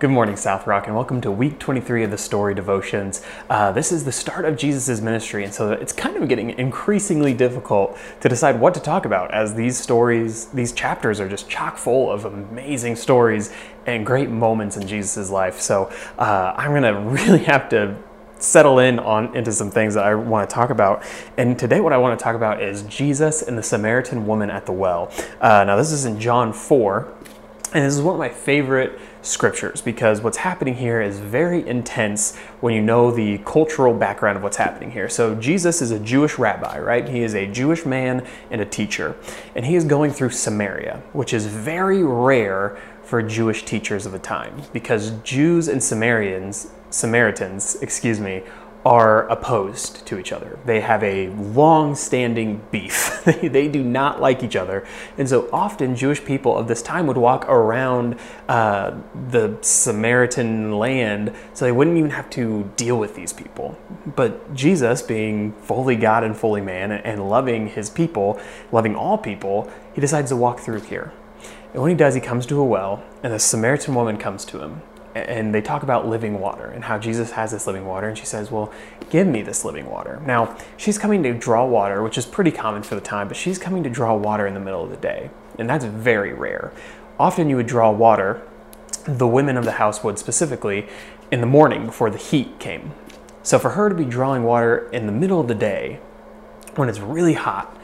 Good 0.00 0.10
morning, 0.10 0.36
South 0.36 0.68
Rock, 0.68 0.86
and 0.86 0.94
welcome 0.94 1.20
to 1.22 1.30
week 1.32 1.58
23 1.58 2.04
of 2.04 2.12
the 2.12 2.18
Story 2.18 2.54
Devotions. 2.54 3.20
Uh, 3.50 3.72
this 3.72 3.90
is 3.90 4.04
the 4.04 4.12
start 4.12 4.44
of 4.44 4.56
Jesus' 4.56 5.00
ministry, 5.00 5.42
and 5.42 5.52
so 5.52 5.72
it's 5.72 5.92
kind 5.92 6.16
of 6.16 6.28
getting 6.28 6.50
increasingly 6.50 7.34
difficult 7.34 7.98
to 8.20 8.28
decide 8.28 8.60
what 8.60 8.74
to 8.74 8.80
talk 8.80 9.06
about 9.06 9.34
as 9.34 9.54
these 9.54 9.76
stories, 9.76 10.46
these 10.50 10.70
chapters 10.70 11.18
are 11.18 11.28
just 11.28 11.50
chock 11.50 11.76
full 11.76 12.12
of 12.12 12.26
amazing 12.26 12.94
stories 12.94 13.52
and 13.86 14.06
great 14.06 14.30
moments 14.30 14.76
in 14.76 14.86
Jesus' 14.86 15.30
life. 15.30 15.60
So 15.60 15.90
uh, 16.16 16.54
I'm 16.56 16.70
going 16.70 16.82
to 16.84 17.00
really 17.24 17.42
have 17.46 17.68
to 17.70 17.96
settle 18.38 18.78
in 18.78 19.00
on 19.00 19.36
into 19.36 19.50
some 19.50 19.68
things 19.68 19.94
that 19.94 20.04
I 20.04 20.14
want 20.14 20.48
to 20.48 20.54
talk 20.54 20.70
about. 20.70 21.02
And 21.36 21.58
today, 21.58 21.80
what 21.80 21.92
I 21.92 21.96
want 21.96 22.16
to 22.16 22.22
talk 22.22 22.36
about 22.36 22.62
is 22.62 22.82
Jesus 22.84 23.42
and 23.42 23.58
the 23.58 23.64
Samaritan 23.64 24.28
woman 24.28 24.48
at 24.48 24.64
the 24.64 24.70
well. 24.70 25.10
Uh, 25.40 25.64
now, 25.64 25.74
this 25.74 25.90
is 25.90 26.04
in 26.04 26.20
John 26.20 26.52
4. 26.52 27.14
And 27.74 27.84
this 27.84 27.94
is 27.94 28.00
one 28.00 28.14
of 28.14 28.18
my 28.18 28.30
favorite 28.30 28.98
scriptures 29.20 29.82
because 29.82 30.22
what's 30.22 30.38
happening 30.38 30.76
here 30.76 31.02
is 31.02 31.18
very 31.18 31.66
intense 31.68 32.34
when 32.60 32.72
you 32.72 32.80
know 32.80 33.10
the 33.10 33.38
cultural 33.38 33.92
background 33.92 34.38
of 34.38 34.42
what's 34.42 34.56
happening 34.56 34.90
here. 34.90 35.08
So, 35.10 35.34
Jesus 35.34 35.82
is 35.82 35.90
a 35.90 35.98
Jewish 35.98 36.38
rabbi, 36.38 36.78
right? 36.78 37.06
He 37.06 37.22
is 37.22 37.34
a 37.34 37.46
Jewish 37.46 37.84
man 37.84 38.26
and 38.50 38.62
a 38.62 38.64
teacher. 38.64 39.16
And 39.54 39.66
he 39.66 39.76
is 39.76 39.84
going 39.84 40.12
through 40.12 40.30
Samaria, 40.30 41.02
which 41.12 41.34
is 41.34 41.46
very 41.46 42.02
rare 42.02 42.78
for 43.02 43.22
Jewish 43.22 43.64
teachers 43.64 44.06
of 44.06 44.12
the 44.12 44.18
time 44.18 44.62
because 44.72 45.10
Jews 45.22 45.68
and 45.68 45.82
Samaritans, 45.82 46.72
Samaritans, 46.90 47.76
excuse 47.82 48.18
me, 48.18 48.42
are 48.88 49.28
opposed 49.28 50.06
to 50.06 50.18
each 50.18 50.32
other. 50.32 50.58
They 50.64 50.80
have 50.80 51.04
a 51.04 51.28
long 51.28 51.94
standing 51.94 52.62
beef. 52.70 53.22
they, 53.42 53.68
do 53.68 53.84
not 53.84 54.18
like 54.18 54.42
each 54.42 54.56
other. 54.56 54.86
And 55.18 55.28
so 55.28 55.46
often 55.52 55.94
Jewish 55.94 56.24
people 56.24 56.56
of 56.56 56.68
this 56.68 56.80
time 56.80 57.06
would 57.06 57.18
walk 57.18 57.44
around 57.50 58.18
uh, 58.48 58.96
the 59.28 59.58
Samaritan 59.60 60.78
land 60.78 61.34
so 61.52 61.66
they 61.66 61.72
wouldn't 61.72 61.98
even 61.98 62.12
have 62.12 62.30
to 62.30 62.72
deal 62.76 62.98
with 62.98 63.14
these 63.14 63.30
people. 63.30 63.78
But 64.16 64.54
Jesus, 64.54 65.02
being 65.02 65.52
fully 65.52 65.94
God 65.94 66.24
and 66.24 66.34
fully 66.34 66.62
man 66.62 66.90
and 66.90 67.28
loving 67.28 67.68
his 67.68 67.90
people, 67.90 68.40
loving 68.72 68.96
all 68.96 69.18
people, 69.18 69.70
he 69.92 70.00
decides 70.00 70.30
to 70.30 70.36
walk 70.36 70.60
through 70.60 70.80
here. 70.80 71.12
And 71.74 71.82
when 71.82 71.90
he 71.90 71.94
does, 71.94 72.14
he 72.14 72.22
comes 72.22 72.46
to 72.46 72.58
a 72.58 72.64
well, 72.64 73.04
and 73.22 73.34
the 73.34 73.38
Samaritan 73.38 73.94
woman 73.94 74.16
comes 74.16 74.46
to 74.46 74.62
him 74.62 74.80
and 75.26 75.54
they 75.54 75.60
talk 75.60 75.82
about 75.82 76.06
living 76.06 76.40
water 76.40 76.66
and 76.66 76.84
how 76.84 76.98
Jesus 76.98 77.32
has 77.32 77.52
this 77.52 77.66
living 77.66 77.86
water. 77.86 78.08
And 78.08 78.16
she 78.16 78.26
says, 78.26 78.50
Well, 78.50 78.72
give 79.10 79.26
me 79.26 79.42
this 79.42 79.64
living 79.64 79.90
water. 79.90 80.20
Now, 80.26 80.56
she's 80.76 80.98
coming 80.98 81.22
to 81.22 81.34
draw 81.34 81.64
water, 81.64 82.02
which 82.02 82.18
is 82.18 82.26
pretty 82.26 82.50
common 82.50 82.82
for 82.82 82.94
the 82.94 83.00
time, 83.00 83.28
but 83.28 83.36
she's 83.36 83.58
coming 83.58 83.82
to 83.84 83.90
draw 83.90 84.14
water 84.14 84.46
in 84.46 84.54
the 84.54 84.60
middle 84.60 84.82
of 84.82 84.90
the 84.90 84.96
day. 84.96 85.30
And 85.58 85.68
that's 85.68 85.84
very 85.84 86.32
rare. 86.32 86.72
Often 87.18 87.50
you 87.50 87.56
would 87.56 87.66
draw 87.66 87.90
water, 87.90 88.42
the 89.04 89.26
women 89.26 89.56
of 89.56 89.64
the 89.64 89.72
house 89.72 90.04
would 90.04 90.18
specifically, 90.18 90.86
in 91.30 91.40
the 91.40 91.46
morning 91.46 91.86
before 91.86 92.10
the 92.10 92.18
heat 92.18 92.58
came. 92.58 92.92
So 93.42 93.58
for 93.58 93.70
her 93.70 93.88
to 93.88 93.94
be 93.94 94.04
drawing 94.04 94.44
water 94.44 94.88
in 94.90 95.06
the 95.06 95.12
middle 95.12 95.40
of 95.40 95.48
the 95.48 95.54
day, 95.54 96.00
when 96.76 96.88
it's 96.88 97.00
really 97.00 97.34
hot, 97.34 97.76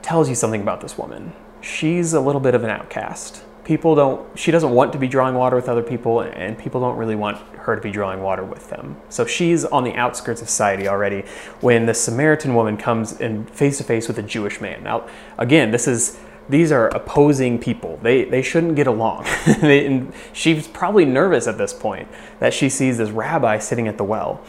tells 0.00 0.28
you 0.28 0.34
something 0.34 0.62
about 0.62 0.80
this 0.80 0.96
woman. 0.96 1.32
She's 1.60 2.12
a 2.12 2.20
little 2.20 2.40
bit 2.40 2.54
of 2.54 2.64
an 2.64 2.70
outcast 2.70 3.44
people 3.64 3.94
don't 3.94 4.38
she 4.38 4.50
doesn't 4.50 4.70
want 4.70 4.92
to 4.92 4.98
be 4.98 5.06
drawing 5.06 5.34
water 5.34 5.56
with 5.56 5.68
other 5.68 5.82
people 5.82 6.20
and 6.20 6.58
people 6.58 6.80
don't 6.80 6.96
really 6.96 7.14
want 7.14 7.38
her 7.58 7.76
to 7.76 7.82
be 7.82 7.90
drawing 7.90 8.20
water 8.20 8.44
with 8.44 8.68
them. 8.70 8.96
So 9.08 9.24
she's 9.24 9.64
on 9.64 9.84
the 9.84 9.94
outskirts 9.94 10.42
of 10.42 10.48
society 10.48 10.88
already 10.88 11.22
when 11.60 11.86
the 11.86 11.94
samaritan 11.94 12.54
woman 12.54 12.76
comes 12.76 13.20
in 13.20 13.46
face 13.46 13.78
to 13.78 13.84
face 13.84 14.08
with 14.08 14.18
a 14.18 14.22
jewish 14.22 14.60
man. 14.60 14.82
Now 14.82 15.08
again 15.38 15.70
this 15.70 15.86
is 15.86 16.18
these 16.48 16.72
are 16.72 16.88
opposing 16.88 17.58
people. 17.58 18.00
They 18.02 18.24
they 18.24 18.42
shouldn't 18.42 18.74
get 18.74 18.86
along. 18.86 19.26
And 19.62 20.12
she's 20.32 20.66
probably 20.66 21.04
nervous 21.04 21.46
at 21.46 21.56
this 21.56 21.72
point 21.72 22.08
that 22.40 22.52
she 22.52 22.68
sees 22.68 22.98
this 22.98 23.10
rabbi 23.10 23.58
sitting 23.58 23.86
at 23.86 23.96
the 23.96 24.04
well. 24.04 24.40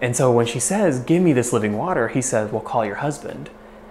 And 0.00 0.16
so 0.16 0.32
when 0.32 0.46
she 0.46 0.58
says 0.58 0.98
give 1.00 1.22
me 1.22 1.32
this 1.32 1.52
living 1.52 1.76
water 1.76 2.08
he 2.08 2.22
says 2.22 2.50
well 2.50 2.62
call 2.62 2.84
your 2.84 2.96
husband 2.96 3.50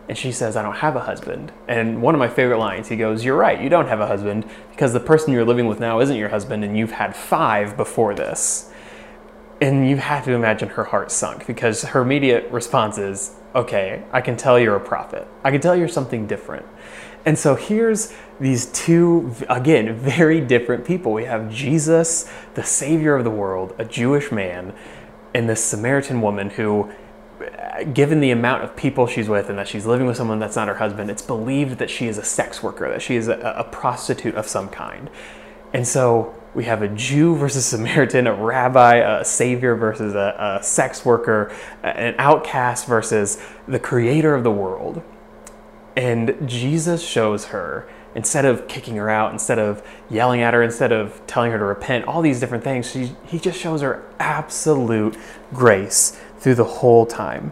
and 0.09 0.17
she 0.17 0.31
says, 0.31 0.56
I 0.56 0.62
don't 0.62 0.78
have 0.78 0.95
a 0.95 1.01
husband. 1.01 1.51
And 1.68 2.01
one 2.01 2.16
of 2.16 2.19
my 2.19 2.29
favorite 2.29 2.59
lines, 2.59 2.88
he 2.88 2.95
goes, 2.95 3.25
You're 3.25 3.35
right, 3.35 3.62
you 3.62 3.69
don't 3.69 3.88
have 3.88 4.00
a 4.00 4.07
husband 4.07 4.45
because 4.72 4.94
the 4.94 5.00
person 5.00 5.34
you're 5.34 5.45
living 5.45 5.68
with 5.68 5.79
now 5.79 6.00
isn't 6.00 6.16
your 6.16 6.29
husband 6.29 6.63
and 6.63 6.78
you've 6.78 6.91
had 6.91 7.16
five 7.16 7.75
before 7.75 8.13
this. 8.16 8.72
And 9.59 9.90
you 9.90 9.97
have 9.97 10.23
to 10.25 10.34
imagine 10.34 10.69
her 10.69 10.85
heart 10.85 11.12
sunk 11.12 11.47
because 11.47 11.84
her 11.84 12.01
immediate 12.01 12.50
response 12.51 12.97
is, 12.97 13.35
Okay, 13.56 14.03
I 14.12 14.22
can 14.22 14.38
tell 14.38 14.59
you're 14.59 14.75
a 14.75 14.79
prophet. 14.79 15.28
I 15.44 15.51
can 15.51 15.59
tell 15.59 15.75
you're 15.75 15.88
something 15.88 16.28
different. 16.28 16.66
And 17.25 17.38
so 17.38 17.56
here's 17.56 18.13
these 18.40 18.67
two, 18.67 19.35
again, 19.50 19.94
very 19.97 20.40
different 20.40 20.85
people. 20.85 21.12
We 21.12 21.25
have 21.25 21.51
Jesus, 21.51 22.31
the 22.53 22.63
Savior 22.63 23.16
of 23.16 23.25
the 23.25 23.29
world, 23.29 23.75
a 23.78 23.84
Jewish 23.84 24.31
man, 24.31 24.73
and 25.34 25.50
this 25.50 25.62
Samaritan 25.62 26.22
woman 26.22 26.51
who 26.51 26.90
given 27.94 28.20
the 28.20 28.31
amount 28.31 28.64
of 28.64 28.75
people 28.75 29.08
she's 29.08 29.30
with 29.30 29.50
and 29.50 29.58
that 29.59 29.68
she's 29.68 29.86
living 29.86 30.08
with 30.08 30.18
someone 30.18 30.40
that's 30.40 30.56
not 30.56 30.68
her 30.68 30.75
husband, 30.75 31.09
it's 31.12 31.22
believed 31.22 31.78
that 31.78 31.90
she 31.90 32.08
is 32.08 32.18
a 32.18 32.24
sex 32.24 32.64
worker, 32.64 32.90
that 32.90 33.02
she 33.02 33.16
is 33.16 33.28
a, 33.28 33.38
a 33.58 33.64
prostitute 33.64 34.36
of 34.36 34.48
some 34.48 34.70
kind. 34.70 35.09
And 35.74 35.88
so 35.88 36.34
we 36.53 36.64
have 36.66 36.81
a 36.81 36.88
Jew 36.88 37.36
versus 37.36 37.66
Samaritan, 37.68 38.28
a 38.28 38.34
rabbi, 38.34 38.96
a 38.96 39.24
savior 39.24 39.76
versus 39.76 40.16
a, 40.16 40.58
a 40.59 40.64
sex 40.64 41.06
worker, 41.06 41.53
an 41.84 42.16
outcast 42.18 42.88
versus 42.88 43.42
the 43.68 43.80
creator 43.80 44.34
of 44.34 44.44
the 44.44 44.52
world. 44.52 45.02
And 45.96 46.47
Jesus 46.47 47.03
shows 47.03 47.46
her, 47.46 47.88
instead 48.14 48.46
of 48.46 48.68
kicking 48.68 48.96
her 48.96 49.09
out, 49.09 49.31
instead 49.34 49.59
of 49.59 49.84
yelling 50.09 50.42
at 50.42 50.53
her, 50.53 50.62
instead 50.62 50.92
of 50.92 51.22
telling 51.28 51.52
her 51.52 51.58
to 51.58 51.66
repent, 51.66 52.06
all 52.06 52.22
these 52.22 52.40
different 52.40 52.64
things, 52.64 52.90
she, 52.90 53.16
he 53.26 53.40
just 53.40 53.59
shows 53.59 53.81
her 53.81 54.03
absolute 54.20 55.18
grace 55.53 56.20
through 56.40 56.56
the 56.56 56.64
whole 56.64 57.06
time. 57.06 57.52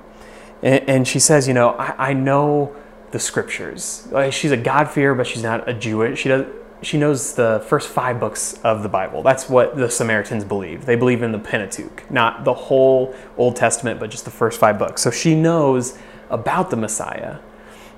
And, 0.62 0.90
and 0.90 1.08
she 1.08 1.20
says, 1.20 1.48
you 1.48 1.54
know, 1.54 1.70
I, 1.72 2.10
I 2.10 2.14
know 2.14 2.76
the 3.12 3.20
scriptures. 3.20 4.08
Like, 4.12 4.34
she's 4.34 4.52
a 4.52 4.58
God-fearer, 4.58 5.16
but 5.16 5.28
she's 5.28 5.44
not 5.44 5.68
a 5.70 5.74
Jewish. 5.74 6.20
She 6.20 6.30
does. 6.30 6.46
She 6.82 6.98
knows 6.98 7.34
the 7.34 7.64
first 7.68 7.88
five 7.88 8.20
books 8.20 8.60
of 8.64 8.84
the 8.84 8.90
Bible. 8.90 9.24
That's 9.24 9.50
what 9.50 9.76
the 9.76 9.90
Samaritans 9.90 10.44
believe. 10.44 10.86
They 10.86 10.96
believe 10.96 11.24
in 11.24 11.32
the 11.32 11.40
Pentateuch, 11.40 12.12
not 12.12 12.44
the 12.44 12.54
whole 12.54 13.16
Old 13.38 13.56
Testament, 13.56 14.00
but 14.00 14.12
just 14.12 14.26
the 14.26 14.30
first 14.32 14.60
five 14.60 14.78
books. 14.78 15.02
So 15.02 15.10
she 15.10 15.34
knows 15.34 15.98
about 16.30 16.70
the 16.70 16.76
Messiah, 16.76 17.40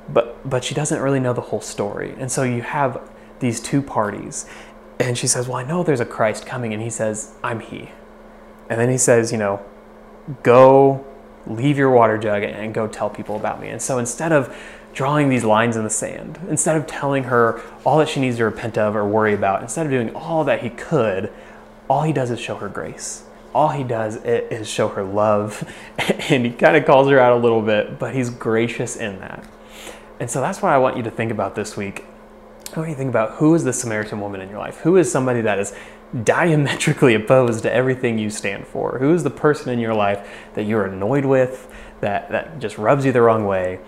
but 0.07 0.47
but 0.47 0.63
she 0.63 0.73
doesn't 0.73 1.01
really 1.01 1.19
know 1.19 1.33
the 1.33 1.41
whole 1.41 1.59
story. 1.59 2.15
And 2.17 2.31
so 2.31 2.43
you 2.43 2.61
have 2.61 3.01
these 3.39 3.59
two 3.59 3.81
parties, 3.81 4.45
and 4.99 5.17
she 5.17 5.27
says, 5.27 5.47
"Well, 5.47 5.57
I 5.57 5.63
know 5.63 5.83
there's 5.83 5.99
a 5.99 6.05
Christ 6.05 6.45
coming," 6.45 6.71
and 6.71 6.81
he 6.81 6.91
says, 6.91 7.33
"I'm 7.43 7.59
He." 7.59 7.91
And 8.69 8.79
then 8.79 8.89
he 8.89 8.97
says, 8.97 9.31
"You 9.31 9.39
know, 9.39 9.65
go 10.43 11.05
leave 11.45 11.77
your 11.77 11.89
water 11.89 12.17
jug 12.17 12.43
and 12.43 12.73
go 12.73 12.87
tell 12.87 13.09
people 13.09 13.35
about 13.35 13.61
me. 13.61 13.69
And 13.69 13.81
so 13.81 13.97
instead 13.97 14.31
of 14.31 14.55
drawing 14.93 15.29
these 15.29 15.43
lines 15.43 15.75
in 15.75 15.83
the 15.83 15.89
sand, 15.89 16.39
instead 16.49 16.75
of 16.75 16.87
telling 16.87 17.25
her 17.25 17.61
all 17.85 17.97
that 17.99 18.09
she 18.09 18.19
needs 18.19 18.37
to 18.37 18.45
repent 18.45 18.77
of 18.77 18.95
or 18.95 19.07
worry 19.07 19.33
about, 19.33 19.61
instead 19.61 19.85
of 19.85 19.91
doing 19.91 20.13
all 20.15 20.43
that 20.43 20.61
he 20.61 20.69
could, 20.69 21.31
all 21.89 22.03
he 22.03 22.13
does 22.13 22.31
is 22.31 22.39
show 22.39 22.55
her 22.55 22.69
grace. 22.69 23.23
All 23.53 23.69
he 23.69 23.83
does 23.83 24.17
is 24.17 24.67
show 24.67 24.89
her 24.89 25.03
love, 25.03 25.63
and 25.97 26.45
he 26.45 26.51
kind 26.51 26.75
of 26.75 26.85
calls 26.85 27.07
her 27.09 27.19
out 27.19 27.33
a 27.33 27.41
little 27.41 27.61
bit, 27.61 27.97
but 27.97 28.13
he's 28.13 28.29
gracious 28.29 28.95
in 28.95 29.19
that. 29.19 29.43
And 30.19 30.29
so 30.29 30.41
that's 30.41 30.61
what 30.61 30.71
I 30.71 30.77
want 30.77 30.97
you 30.97 31.03
to 31.03 31.11
think 31.11 31.31
about 31.31 31.55
this 31.55 31.77
week. 31.77 32.03
I 32.75 32.79
want 32.79 32.89
you 32.89 32.95
think 32.95 33.09
about 33.09 33.35
who 33.35 33.55
is 33.55 33.63
the 33.63 33.73
Samaritan 33.73 34.19
woman 34.19 34.41
in 34.41 34.49
your 34.49 34.59
life? 34.59 34.77
Who 34.79 34.97
is 34.97 35.11
somebody 35.11 35.41
that 35.41 35.59
is 35.59 35.73
diametrically 36.23 37.15
opposed 37.21 37.63
to 37.63 37.73
everything 37.73 38.17
you 38.17 38.29
stand 38.29 38.67
for? 38.67 38.99
Who 38.99 39.13
is 39.13 39.23
the 39.23 39.29
person 39.29 39.71
in 39.71 39.79
your 39.79 39.93
life 39.93 40.27
that 40.53 40.63
you're 40.63 40.85
annoyed 40.85 41.25
with, 41.25 41.71
that, 42.01 42.29
that 42.29 42.59
just 42.59 42.77
rubs 42.77 43.05
you 43.05 43.11
the 43.11 43.21
wrong 43.21 43.45
way? 43.45 43.79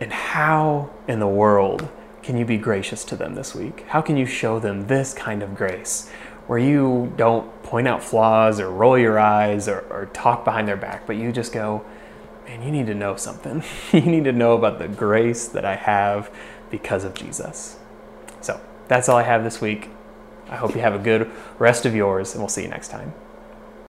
And 0.00 0.12
how 0.12 0.90
in 1.06 1.20
the 1.20 1.28
world 1.28 1.88
can 2.22 2.36
you 2.36 2.44
be 2.44 2.58
gracious 2.58 3.04
to 3.04 3.16
them 3.16 3.34
this 3.34 3.54
week? 3.54 3.84
How 3.88 4.00
can 4.00 4.16
you 4.16 4.26
show 4.26 4.58
them 4.58 4.86
this 4.86 5.14
kind 5.14 5.42
of 5.42 5.54
grace 5.54 6.10
where 6.46 6.58
you 6.58 7.12
don't 7.16 7.62
point 7.62 7.86
out 7.86 8.02
flaws 8.02 8.58
or 8.58 8.70
roll 8.70 8.98
your 8.98 9.18
eyes 9.18 9.68
or, 9.68 9.80
or 9.90 10.06
talk 10.06 10.44
behind 10.44 10.66
their 10.66 10.76
back, 10.76 11.06
but 11.06 11.16
you 11.16 11.30
just 11.30 11.52
go, 11.52 11.84
man, 12.46 12.62
you 12.62 12.70
need 12.70 12.86
to 12.86 12.94
know 12.94 13.16
something. 13.16 13.62
you 13.92 14.00
need 14.00 14.24
to 14.24 14.32
know 14.32 14.54
about 14.54 14.78
the 14.78 14.88
grace 14.88 15.46
that 15.48 15.64
I 15.64 15.76
have 15.76 16.30
because 16.70 17.04
of 17.04 17.14
Jesus. 17.14 17.76
That's 18.88 19.08
all 19.08 19.16
I 19.16 19.22
have 19.22 19.44
this 19.44 19.60
week. 19.60 19.90
I 20.48 20.56
hope 20.56 20.74
you 20.74 20.80
have 20.80 20.94
a 20.94 20.98
good 20.98 21.30
rest 21.58 21.86
of 21.86 21.94
yours, 21.94 22.32
and 22.32 22.40
we'll 22.40 22.48
see 22.48 22.62
you 22.62 22.68
next 22.68 22.88
time. 22.88 23.12